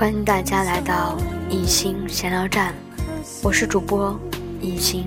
[0.00, 1.14] 欢迎大家来到
[1.50, 2.74] 一心闲聊站，
[3.42, 4.18] 我是主播
[4.58, 5.04] 一心。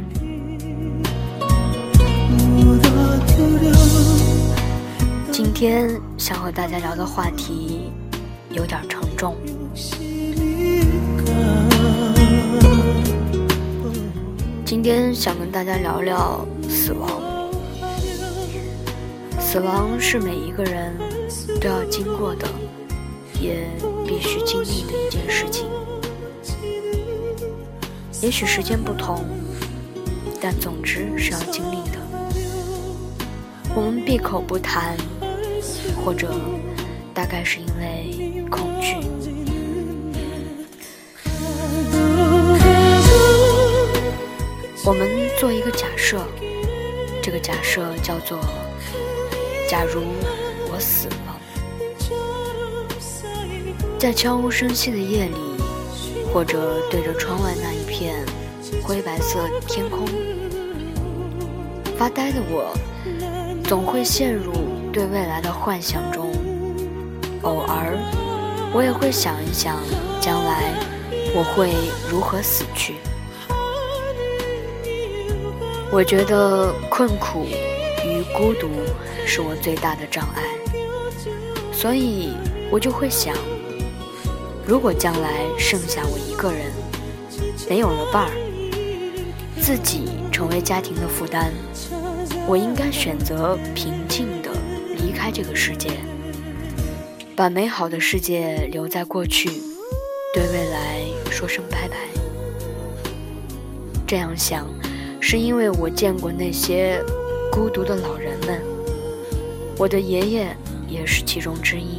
[5.31, 7.91] 今天想和大家聊的话题
[8.51, 9.35] 有点沉重。
[14.63, 17.49] 今天想跟大家聊聊死亡。
[19.39, 20.95] 死亡是每一个人
[21.59, 22.47] 都要经过的，
[23.43, 23.67] 也
[24.07, 25.67] 必须经历的一件事情。
[28.21, 29.25] 也许时间不同，
[30.39, 31.99] 但总之是要经历的。
[33.75, 34.95] 我们闭口不谈，
[36.05, 36.33] 或者
[37.13, 38.95] 大概是因为恐惧。
[44.85, 45.05] 我们
[45.37, 46.25] 做一个假设，
[47.21, 48.39] 这个假设叫做：
[49.67, 50.01] 假如
[50.71, 51.41] 我死了，
[54.03, 55.37] 在悄无声息的夜里，
[56.33, 58.13] 或者对着窗外那一片
[58.83, 60.05] 灰白色天空，
[61.97, 62.75] 发呆的我，
[63.63, 64.51] 总会陷入
[64.91, 66.33] 对未来的幻想中。
[67.43, 67.97] 偶尔，
[68.73, 69.79] 我也会想一想，
[70.19, 70.73] 将来
[71.33, 71.69] 我会
[72.11, 72.95] 如何死去。
[75.89, 77.45] 我觉得困苦
[78.03, 78.67] 与孤独
[79.25, 80.43] 是我最大的障碍，
[81.71, 82.33] 所以
[82.69, 83.33] 我就会想，
[84.65, 86.71] 如果将来剩下我一个人，
[87.69, 88.31] 没有了伴儿，
[89.61, 91.51] 自己成为家庭的负担，
[92.47, 94.51] 我应该选择平静地
[94.95, 95.89] 离开这个世界，
[97.35, 99.49] 把美好的世界留在过去，
[100.33, 101.95] 对未来说声拜拜。
[104.07, 104.67] 这样想。
[105.25, 107.01] 是因为我见过那些
[107.49, 108.61] 孤独的老人们，
[109.77, 111.97] 我的爷爷也是其中之一。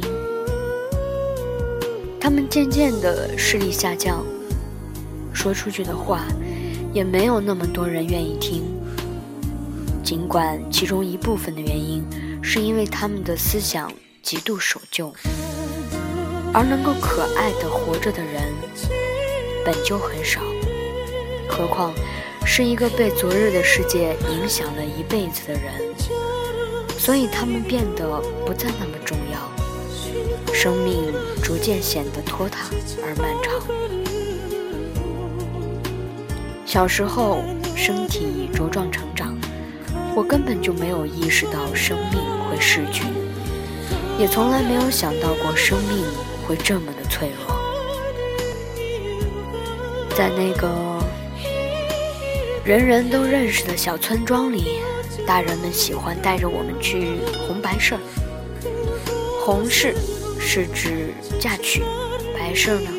[2.25, 4.25] 他们渐渐的视力下降，
[5.31, 6.25] 说出去的话
[6.91, 8.63] 也没有那么多人愿意听。
[10.03, 12.03] 尽管其中一部分的原因
[12.41, 13.93] 是因为他们的思想
[14.23, 15.13] 极度守旧，
[16.51, 18.41] 而能够可爱的活着的人
[19.63, 20.41] 本就很少，
[21.47, 21.93] 何况。
[22.43, 25.73] 是一个被昨日的世界影响了一辈子的人，
[26.97, 31.13] 所以他们变得不再那么重要，生命
[31.45, 32.71] 逐渐显得拖沓
[33.03, 33.53] 而漫长。
[36.65, 37.43] 小时候
[37.75, 39.37] 身体茁壮成长，
[40.15, 42.19] 我根本就没有意识到生命
[42.49, 43.03] 会逝去，
[44.17, 46.03] 也从来没有想到过生命
[46.47, 47.55] 会这么的脆弱。
[50.17, 50.99] 在那个。
[52.65, 54.79] 人人都认识的小村庄里，
[55.27, 58.01] 大人们喜欢带着我们去红白事儿。
[59.45, 59.93] 红事
[60.47, 61.81] 是指嫁娶，
[62.37, 62.89] 白事呢，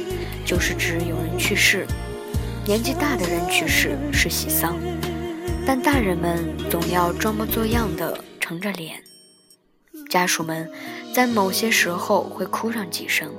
[0.45, 1.87] 就是指有人去世。
[2.67, 4.77] 年纪大的人去世是喜丧，
[5.65, 9.01] 但大人们总要装模作样的沉着脸。
[10.11, 10.69] 家属们
[11.15, 13.33] 在某些时候会哭上几声，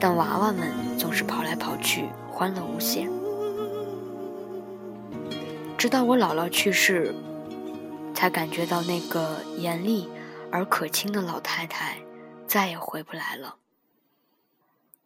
[0.00, 3.06] 但娃娃们总是跑来跑去，欢乐无限。
[5.76, 7.14] 直到我姥姥去世，
[8.14, 10.08] 才感觉到那个严厉
[10.50, 11.98] 而可亲的老太太
[12.46, 13.56] 再也回不来了。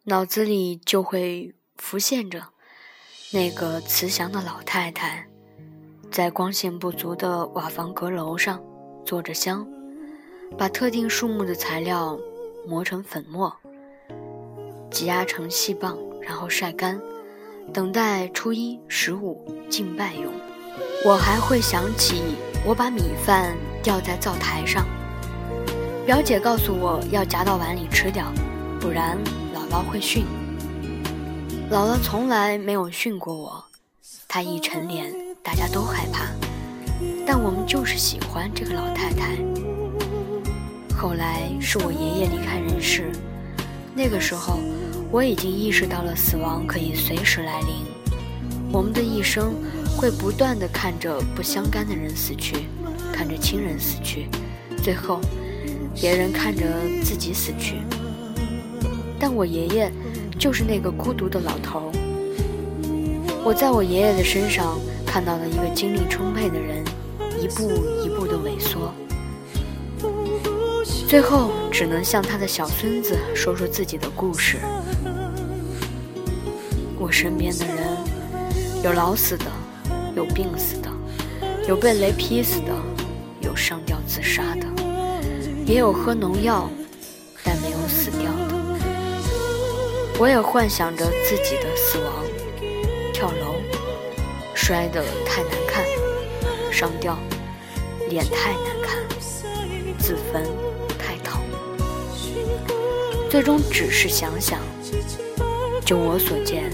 [0.05, 2.47] 脑子里就会浮现着
[3.33, 5.27] 那个慈祥的老太太，
[6.09, 8.63] 在光线不足的瓦房阁楼上
[9.05, 9.67] 坐着香，
[10.57, 12.19] 把特定树木的材料
[12.67, 13.55] 磨成粉末，
[14.89, 16.99] 挤压成细棒，然后晒干，
[17.73, 20.33] 等待初一、十五敬拜用。
[21.05, 22.21] 我还会想起，
[22.65, 24.85] 我把米饭吊在灶台上，
[26.11, 28.33] 表姐告诉我要夹到碗里吃掉，
[28.81, 29.17] 不然
[29.55, 30.25] 姥姥会训。
[31.71, 33.63] 姥姥从来没有训过我，
[34.27, 35.09] 她一沉脸，
[35.41, 36.25] 大家都害怕，
[37.25, 39.37] 但我们就是喜欢这个老太太。
[40.93, 43.09] 后来是我爷爷离开人世，
[43.95, 44.59] 那个时候
[45.11, 47.85] 我已经意识到了死亡可以随时来临，
[48.69, 49.53] 我们的一生。
[49.95, 52.65] 会不断的看着不相干的人死去，
[53.13, 54.27] 看着亲人死去，
[54.81, 55.21] 最后，
[55.93, 56.63] 别人看着
[57.03, 57.77] 自己死去。
[59.19, 59.91] 但我爷爷
[60.39, 61.91] 就是那个孤独的老头。
[63.43, 66.83] 我在我爷爷的身上看到了一个精力充沛的人，
[67.39, 67.69] 一步
[68.03, 68.93] 一步的萎缩，
[71.07, 74.57] 最后只能向他的小孙子说说自己的故事。
[76.99, 77.77] 我身边的人，
[78.83, 79.45] 有老死的。
[80.13, 80.89] 有病死的，
[81.69, 82.73] 有被雷劈死的，
[83.39, 84.67] 有上吊自杀的，
[85.65, 86.69] 也有喝农药
[87.43, 88.55] 但没有死掉的。
[90.19, 92.23] 我也幻想着自己的死亡，
[93.13, 93.55] 跳楼，
[94.53, 95.83] 摔得太难看，
[96.71, 97.17] 上吊，
[98.09, 98.99] 脸太难看，
[99.97, 100.43] 自焚
[100.99, 101.41] 太疼，
[103.29, 104.59] 最终只是想想。
[105.83, 106.71] 就我所见，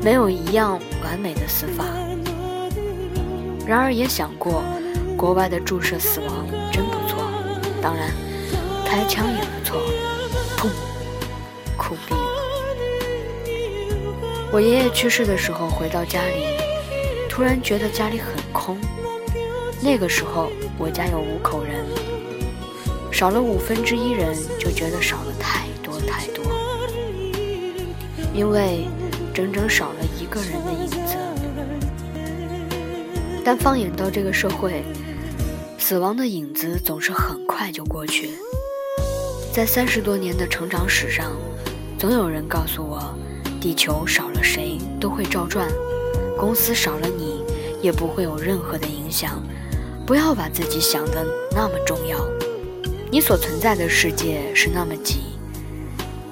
[0.00, 1.84] 没有一样完美的死法。
[3.66, 4.62] 然而也想过，
[5.16, 7.21] 国外的注射死亡真不错，
[7.82, 8.08] 当然，
[8.86, 9.82] 开枪也不错，
[10.56, 10.68] 砰，
[11.76, 12.20] 酷毙了。
[14.52, 16.46] 我爷爷去世的时候，回到家里，
[17.28, 18.78] 突然觉得家里很空。
[19.82, 20.48] 那个时候
[20.78, 21.84] 我家有五口人，
[23.10, 26.44] 少了五分之一人，就觉得少了太多太多。
[28.32, 28.86] 因为
[29.34, 31.16] 整整少了一个人的影子。
[33.44, 34.84] 但放眼到这个社会，
[35.84, 38.30] 死亡的影子总是很快就过去。
[39.52, 41.32] 在三十多年的成长史上，
[41.98, 43.12] 总有人告诉我。
[43.60, 45.68] 地球少了谁都会照转，
[46.38, 47.42] 公司少了你
[47.82, 49.42] 也不会有任何的影响。
[50.06, 52.16] 不要把自己想得那么重要，
[53.10, 55.34] 你所存在的世界是那么挤。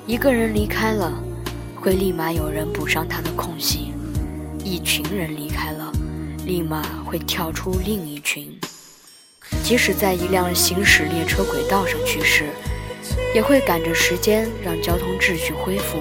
[0.07, 1.13] 一个人离开了，
[1.75, 3.93] 会立马有人补上他的空隙；
[4.65, 5.93] 一群人离开了，
[6.47, 8.50] 立马会跳出另一群。
[9.63, 12.47] 即使在一辆行驶列车轨道上去世，
[13.35, 15.99] 也会赶着时间让交通秩序恢复。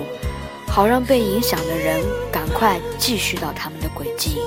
[0.68, 2.00] 好让被影响的人
[2.32, 4.38] 赶快继续到他们的轨迹。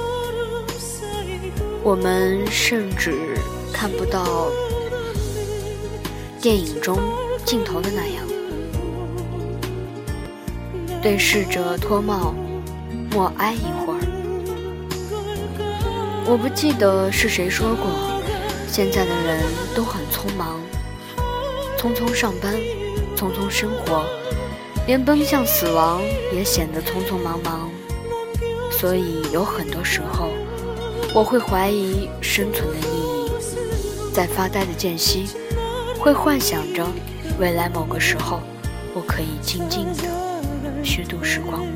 [1.83, 3.37] 我们甚至
[3.73, 4.47] 看不到
[6.41, 6.97] 电影中
[7.45, 8.25] 镜头的那样，
[11.03, 12.33] 对逝者脱帽，
[13.11, 13.99] 默哀一会儿。
[16.25, 18.12] 我不记得是谁说过，
[18.75, 19.39] 现在的人
[19.75, 20.59] 都很匆忙，
[21.77, 22.55] 匆匆上班，
[23.15, 24.03] 匆匆生活。
[24.87, 26.01] 连奔向死亡
[26.33, 27.71] 也显得匆匆忙忙，
[28.71, 30.31] 所以有很多时候，
[31.15, 33.31] 我会怀疑生存的意义。
[34.11, 35.27] 在发呆的间隙，
[35.99, 36.87] 会幻想着
[37.39, 38.41] 未来某个时候，
[38.95, 41.67] 我可以静静的虚度时光。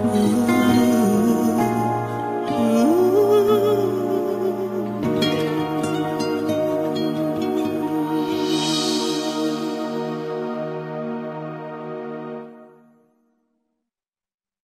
[0.00, 0.97] Ooh.